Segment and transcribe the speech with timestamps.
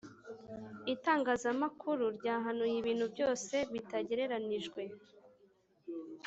[0.93, 4.83] itangazamakuru ryahanuye ibintu byose bitagereranijwe.